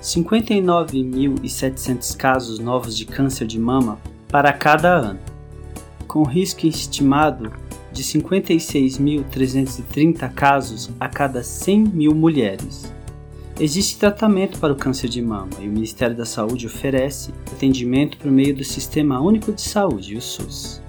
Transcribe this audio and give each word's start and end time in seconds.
59.700 0.00 2.16
casos 2.16 2.58
novos 2.58 2.96
de 2.96 3.04
câncer 3.04 3.46
de 3.46 3.58
mama 3.58 3.98
para 4.28 4.50
cada 4.52 4.88
ano 4.88 5.31
com 6.12 6.22
risco 6.24 6.66
estimado 6.66 7.50
de 7.90 8.04
56.330 8.04 10.30
casos 10.34 10.90
a 11.00 11.08
cada 11.08 11.42
100 11.42 11.84
mil 11.84 12.14
mulheres. 12.14 12.92
Existe 13.58 13.98
tratamento 13.98 14.58
para 14.58 14.74
o 14.74 14.76
câncer 14.76 15.08
de 15.08 15.22
mama 15.22 15.48
e 15.58 15.66
o 15.66 15.72
Ministério 15.72 16.14
da 16.14 16.26
Saúde 16.26 16.66
oferece 16.66 17.32
atendimento 17.50 18.18
por 18.18 18.30
meio 18.30 18.54
do 18.54 18.62
Sistema 18.62 19.22
Único 19.22 19.52
de 19.52 19.62
Saúde, 19.62 20.14
o 20.14 20.20
SUS. 20.20 20.82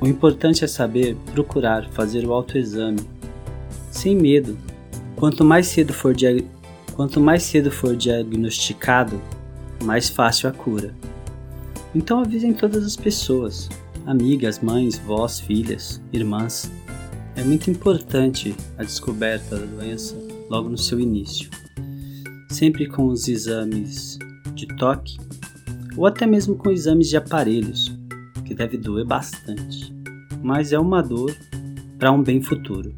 O 0.00 0.06
importante 0.06 0.64
é 0.64 0.66
saber 0.66 1.14
procurar 1.34 1.86
fazer 1.90 2.26
o 2.26 2.32
autoexame 2.32 3.00
sem 3.90 4.16
medo. 4.16 4.56
Quanto 5.14 5.44
mais 5.44 5.66
cedo 5.66 5.92
for, 5.92 6.16
Quanto 6.94 7.20
mais 7.20 7.42
cedo 7.42 7.70
for 7.70 7.94
diagnosticado, 7.94 9.20
mais 9.84 10.08
fácil 10.08 10.48
a 10.48 10.52
cura. 10.52 10.94
Então 11.94 12.20
avisem 12.20 12.54
todas 12.54 12.82
as 12.82 12.96
pessoas, 12.96 13.68
amigas, 14.06 14.60
mães, 14.60 14.98
vós, 14.98 15.40
filhas, 15.40 16.00
irmãs. 16.12 16.70
É 17.36 17.44
muito 17.44 17.70
importante 17.70 18.54
a 18.76 18.82
descoberta 18.82 19.56
da 19.56 19.66
doença 19.66 20.16
logo 20.48 20.68
no 20.68 20.78
seu 20.78 20.98
início, 20.98 21.48
sempre 22.48 22.86
com 22.86 23.06
os 23.06 23.28
exames 23.28 24.18
de 24.54 24.66
toque 24.76 25.16
ou 25.96 26.06
até 26.06 26.26
mesmo 26.26 26.56
com 26.56 26.70
exames 26.70 27.08
de 27.08 27.16
aparelhos, 27.16 27.96
que 28.44 28.54
deve 28.54 28.76
doer 28.76 29.06
bastante, 29.06 29.94
mas 30.42 30.72
é 30.72 30.78
uma 30.78 31.02
dor 31.02 31.34
para 31.98 32.12
um 32.12 32.22
bem 32.22 32.42
futuro. 32.42 32.94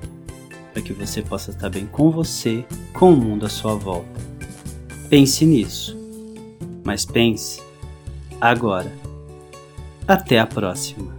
para 0.73 0.83
que 0.83 0.93
você 0.93 1.23
possa 1.23 1.51
estar 1.51 1.71
bem 1.71 1.87
com 1.87 2.11
você, 2.11 2.65
com 2.93 3.13
o 3.13 3.17
mundo 3.17 3.47
à 3.47 3.49
sua 3.49 3.75
volta. 3.75 4.21
Pense 5.09 5.45
nisso, 5.47 5.97
mas 6.85 7.07
pense 7.07 7.63
agora. 8.41 9.08
Até 10.09 10.39
a 10.39 10.47
próxima! 10.47 11.18